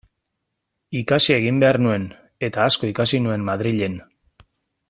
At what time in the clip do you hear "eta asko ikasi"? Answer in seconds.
2.49-3.23